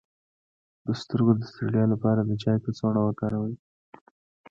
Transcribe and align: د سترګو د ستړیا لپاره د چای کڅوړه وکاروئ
د 0.85 0.87
سترګو 1.01 1.31
د 1.37 1.41
ستړیا 1.51 1.83
لپاره 1.93 2.21
د 2.23 2.31
چای 2.41 2.57
کڅوړه 2.65 3.01
وکاروئ 3.03 3.55